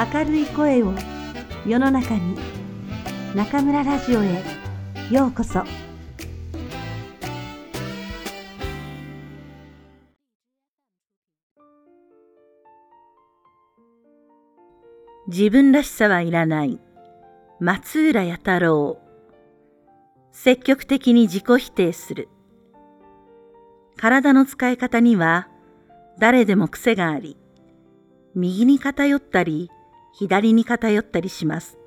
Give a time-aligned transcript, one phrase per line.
[0.00, 0.94] 明るい声を
[1.66, 2.34] 世の中に
[3.34, 4.42] 中村ラジオへ
[5.10, 5.62] ようこそ。
[15.28, 16.80] 自分らしさはいらない。
[17.60, 18.98] 松浦弥太郎。
[20.32, 22.30] 積極的に自己否定する。
[23.98, 25.48] 体の使い方には
[26.18, 27.36] 誰でも癖があり
[28.34, 29.70] 右に偏ったり
[30.12, 31.78] 左に偏ったりします。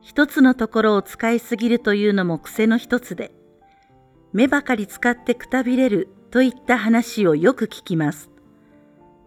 [0.00, 3.32] 一つのところを使いすぎるというのも癖の一つで、
[4.32, 8.30] 目ばかり使ってくたびれるといった話をよく聞きます。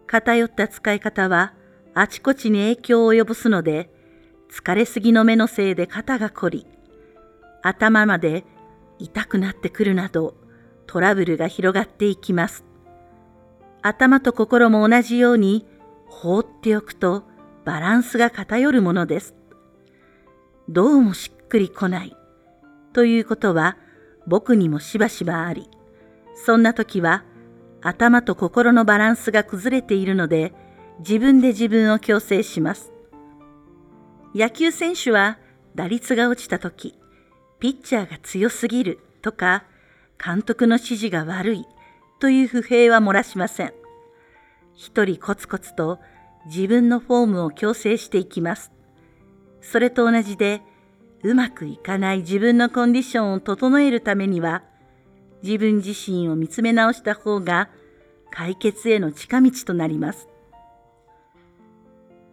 [0.08, 1.54] 偏った使い方は
[1.94, 3.90] あちこちに影響を及ぼすので、
[4.52, 6.68] 疲れすぎの目のせいで肩が凝り、
[7.62, 8.44] 頭まで
[9.00, 10.36] 痛くなってくるなど
[10.88, 12.64] トラブルが広がっていきます。
[13.82, 15.66] 頭と心も同じように
[16.08, 17.24] 放っておくと
[17.66, 19.34] バランスが偏るものです。
[20.70, 22.16] どうもしっくりこない。
[22.94, 23.78] ということは
[24.28, 25.68] 僕にもしばしばあり、
[26.36, 27.24] そんな時は
[27.82, 30.54] 頭と心のバランスが崩れているので
[31.00, 32.92] 自分で自分を強制します。
[34.36, 35.40] 野球選手は
[35.74, 36.94] 打率が落ちた時、
[37.60, 39.64] ピッチャーが強すぎるとか、
[40.24, 41.66] 監督の指示が悪い
[42.20, 43.74] という不平は漏らしません。
[44.76, 46.00] 一人コツコツと
[46.46, 48.72] 自分のフォームを矯正していきます。
[49.62, 50.62] それと同じで、
[51.24, 54.64] うまくいかない自分のコンディションを整えるためには、
[55.42, 57.70] 自分自身を見つめ直した方が
[58.32, 60.28] 解決への近道となります。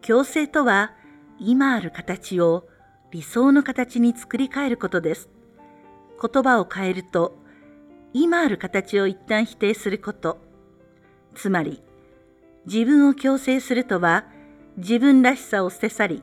[0.03, 0.93] 矯正とは、
[1.39, 2.69] 今ある形を
[3.11, 5.31] 理想の形に作り変えることです。
[6.21, 7.39] 言葉を変えると、
[8.13, 10.39] 今ある形を一旦否定すること。
[11.35, 11.83] つまり、
[12.67, 14.25] 自分を強制するとは
[14.77, 16.23] 自分らしさを捨て去り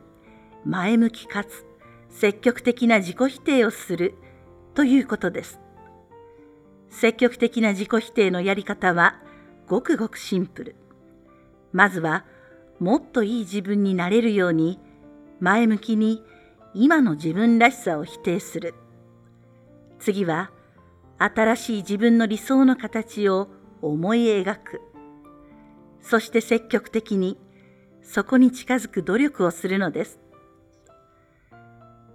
[0.65, 1.65] 前向きかつ
[2.09, 4.15] 積極的な自己否定をする
[4.73, 5.59] ということです。
[6.89, 9.21] 積極的な自己否定のやり方は
[9.67, 10.75] ごくごくシンプル。
[11.71, 12.25] まずは
[12.79, 14.79] もっといい自分になれるように
[15.39, 16.23] 前向きに
[16.73, 18.73] 今の自分らしさを否定する。
[19.99, 20.51] 次は
[21.19, 23.49] 新しい自分の理想の形を
[23.81, 24.81] 思い描く。
[26.01, 27.37] そして積極的に
[28.01, 30.19] そこに近づく努力をするのです。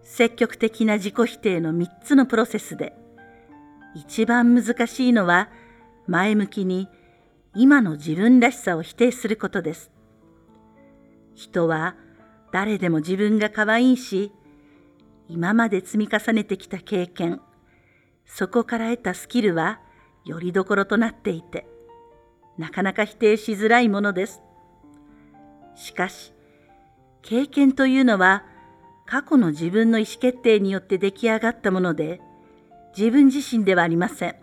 [0.02, 2.94] 積極的な自己否定の3つのプロセスで
[3.94, 5.48] 一番難しいのは
[6.06, 6.88] 前向きに
[7.54, 9.90] 今の自分らしさを否定することです。
[11.34, 11.96] 人は
[12.52, 14.32] 誰でも自分が可愛いし
[15.28, 17.40] 今まで積み重ねてきた経験
[18.24, 19.80] そこから得たスキルは
[20.24, 21.66] よりどころとなっていて
[22.58, 24.42] なかなか否定しづらいものです。
[25.74, 26.32] しかし、
[27.22, 28.44] 経験というのは
[29.06, 32.20] 過去の自分の意思決定によって出来上がったもので、
[32.96, 34.36] 自分自身ではありません。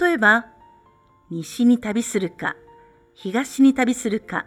[0.00, 0.46] 例えば、
[1.30, 2.56] 西に旅するか、
[3.14, 4.46] 東に旅するか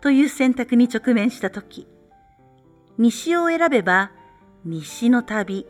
[0.00, 1.86] という選択に直面したとき、
[2.98, 4.12] 西を選べば
[4.64, 5.66] 西の旅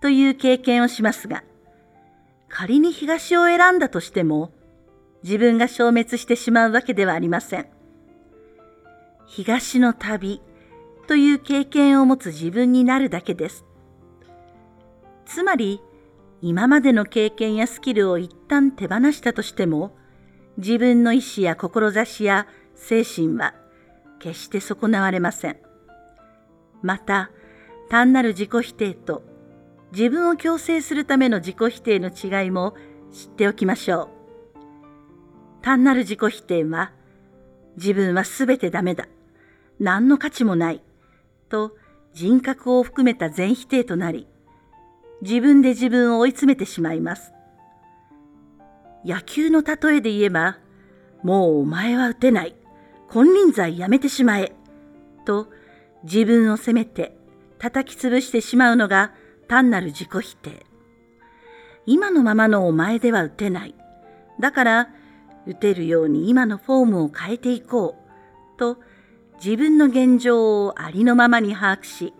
[0.00, 1.44] という経験をしますが、
[2.48, 4.52] 仮に東を選んだとしても、
[5.22, 7.66] 自分が消滅してしまうわけではありません。
[9.26, 10.40] 東の旅
[11.06, 13.64] という経験を持つ自分になるだけです。
[15.26, 15.80] つまり、
[16.42, 19.96] 今までの経験やスキルを一旦手放したとしても、
[20.56, 23.54] 自分の意志や志や精神は
[24.18, 25.56] 決して損なわれません。
[26.82, 27.30] また、
[27.88, 29.22] 単なる自己否定と
[29.92, 32.74] 自分を強制するための自己否定の違いも
[33.12, 34.19] 知っておきましょう。
[35.62, 36.92] 単なる自己否定は、
[37.76, 39.08] 自分はすべてダメだ。
[39.78, 40.82] 何の価値もない。
[41.48, 41.76] と
[42.12, 44.26] 人格を含めた全否定となり、
[45.22, 47.32] 自分で自分を追い詰めてしまいます。
[49.04, 50.58] 野球の例えで言えば、
[51.22, 52.54] もうお前は打てない。
[53.10, 54.52] 金輪際やめてしまえ。
[55.24, 55.48] と
[56.04, 57.16] 自分を責めて
[57.58, 59.12] 叩き潰してしまうのが
[59.48, 60.66] 単なる自己否定。
[61.86, 63.74] 今のままのお前では打てない。
[64.38, 64.88] だから
[65.46, 67.96] 打てるように今のフォームを変えていこ
[68.56, 68.78] うと
[69.42, 72.14] 自分の現状をありのままに把握し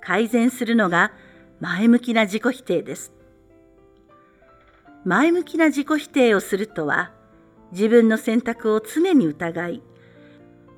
[0.00, 1.12] 改善するのが
[1.60, 3.12] 前向きな自己否定です。
[5.04, 7.12] 前向きな自己否定をするとは
[7.72, 9.82] 自分の選択を常に疑い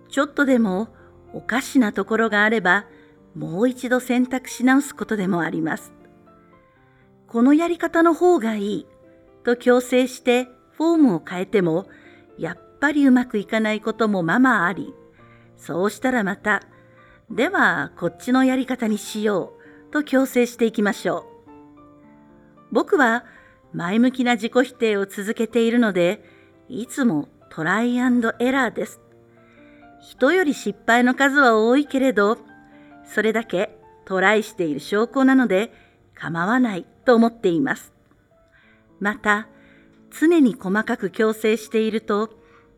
[0.08, 0.88] ちょっとでも
[1.32, 2.86] おかしなところがあれば
[3.34, 5.92] もう一度選択し直すことでもあります。
[7.26, 8.86] このやり方の方がいい
[9.42, 11.86] と強制してフォームを変えても
[12.38, 14.94] やっぱりうまくいかないこともままあり
[15.56, 16.62] そうしたらまた、
[17.30, 19.54] ではこっちのやり方にしよ
[19.88, 21.24] うと強制していきましょう。
[22.70, 23.24] 僕は
[23.72, 26.22] 前向きな自己否定を続けているので、
[26.68, 29.00] いつもトライアンドエラーです。
[30.02, 32.36] 人より失敗の数は多いけれど、
[33.06, 35.72] それだけトライしている証拠なので
[36.14, 37.94] 構わないと思っています。
[39.00, 39.48] また、
[40.18, 42.30] 常に細かく矯正していると、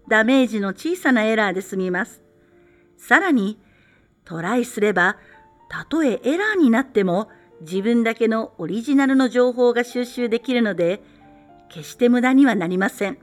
[0.09, 2.23] ダメージの小さなエラーで済みます。
[2.97, 3.61] さらに、
[4.25, 5.19] トライすれば、
[5.69, 7.29] たとえエラーになっても、
[7.61, 11.03] 自分だけのオリジナルの情報が収集できるので、
[11.69, 13.19] 決して無駄にはなりません。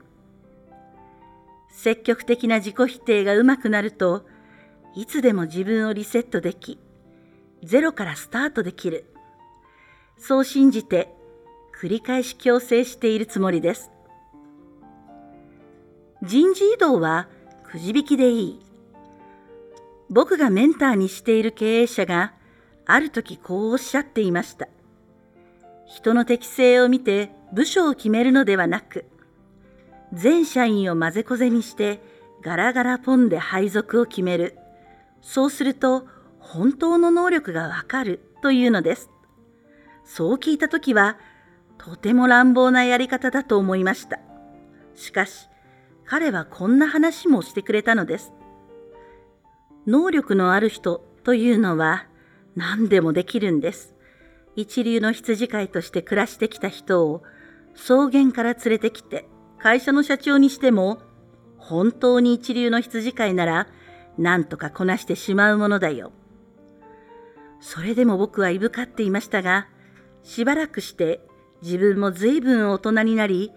[1.70, 4.26] 積極的な自己否定がうまくなると、
[4.94, 6.78] いつでも自分をリセットでき、
[7.62, 9.06] ゼロからスタートできる。
[10.18, 11.12] そう信じて、
[11.80, 13.90] 繰り返し強制しているつもりです。
[16.26, 17.28] 人事異動は
[17.64, 18.60] くじ引きでいい。
[20.08, 22.32] 僕がメンターにしている経営者が
[22.86, 24.68] ある時こうおっしゃっていました。
[25.86, 29.04] 人の適性を見て部署を決めるのではなく、
[30.14, 32.00] 全社員を混ぜこぜにして
[32.40, 34.56] ガラガラポンで配属を決める。
[35.20, 36.06] そうすると
[36.38, 39.10] 本当の能力がわかるというのです。
[40.04, 41.18] そう聞いた時は
[41.76, 44.20] とても乱暴なやり方だと思いました。
[44.94, 45.48] しかし
[46.06, 48.32] 彼はこんな話もしてくれたのです。
[49.86, 52.06] 能力のある人というのは
[52.56, 53.94] 何でもできるんです。
[54.56, 57.22] 一流の羊飼いとして暮らしてきた人を
[57.74, 59.28] 草原から連れてきて
[59.58, 60.98] 会社の社長にしても
[61.58, 63.66] 本当に一流の羊飼いなら
[64.16, 66.12] 何とかこなしてしまうものだよ。
[67.60, 69.68] それでも僕はいぶかっていましたが
[70.22, 71.20] しばらくして
[71.62, 73.52] 自分も随分大人になり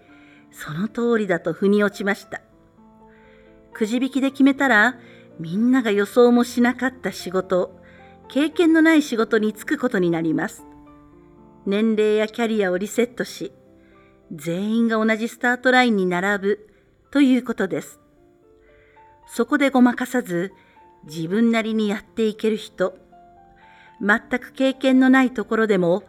[0.50, 2.40] その通りだと腑に落ちました。
[3.72, 4.98] くじ引きで決めたら
[5.38, 7.78] みんなが予想もしなかった仕事
[8.28, 10.64] 経験のない仕事に就くことになります。
[11.64, 13.52] 年齢やキャリアをリセットし、
[14.32, 16.68] 全員が同じスタートラインに並ぶ
[17.10, 18.00] ということです。
[19.26, 20.52] そこでごまかさず、
[21.04, 22.98] 自分なりにやっていける人、
[24.00, 26.02] 全く経験のないところでも、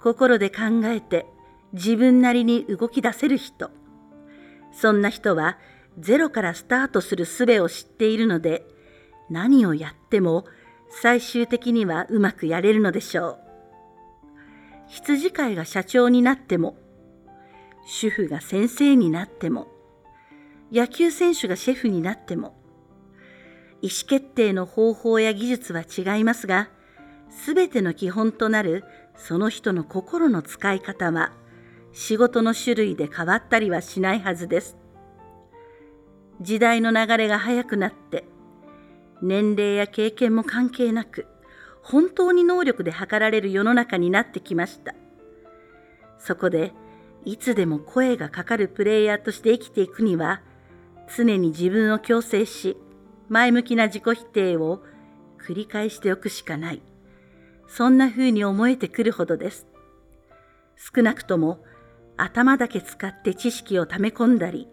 [0.00, 1.26] 心で考えて
[1.72, 3.70] 自分なりに動き出せる人、
[4.80, 5.58] そんな人は
[5.98, 8.64] ゼロからスタートする術を知っているので、
[9.28, 10.44] 何をやっても
[11.02, 13.38] 最終的にはうまくやれるのでしょう。
[14.86, 16.76] 羊飼いが社長になっても、
[17.86, 19.66] 主婦が先生になっても、
[20.72, 22.54] 野球選手がシェフになっても、
[23.82, 26.70] 意思決定の方法や技術は違いますが、
[27.30, 28.84] すべての基本となる
[29.16, 31.32] その人の心の使い方は、
[31.92, 34.76] 仕事の種類で変わったりはしないはずです。
[36.40, 38.24] 時代の流れが速くなって、
[39.22, 41.26] 年齢や経験も関係なく、
[41.82, 44.94] 本当に能力で測られる世の中になってきました。
[46.18, 46.72] そこで、
[47.24, 50.42] いつでも声がかかるプレイヤーとして生きていくには、
[51.16, 52.76] 常に自分を強制し、
[53.28, 54.82] 前向きな自己否定を
[55.38, 56.82] 繰り返しておくしかない。
[57.66, 59.66] そんな風に思えてくるほどです。
[60.76, 61.64] 少なくとも
[62.18, 64.68] 頭だけ使って知識を溜め込んだり、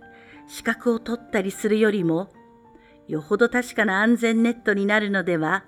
[0.48, 2.30] 資格を取ったりするよりも、
[3.08, 5.64] よほど確かな安全ネットになるのでは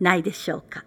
[0.00, 0.84] ないでしょうか。